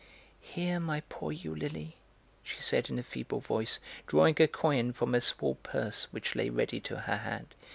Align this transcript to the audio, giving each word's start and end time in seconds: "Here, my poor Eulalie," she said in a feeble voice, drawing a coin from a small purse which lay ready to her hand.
"Here, 0.41 0.79
my 0.79 1.01
poor 1.09 1.31
Eulalie," 1.31 1.95
she 2.43 2.59
said 2.59 2.89
in 2.89 2.97
a 2.97 3.03
feeble 3.03 3.39
voice, 3.39 3.77
drawing 4.07 4.35
a 4.41 4.47
coin 4.47 4.93
from 4.93 5.13
a 5.13 5.21
small 5.21 5.53
purse 5.61 6.05
which 6.09 6.33
lay 6.35 6.49
ready 6.49 6.79
to 6.79 7.01
her 7.01 7.17
hand. 7.17 7.53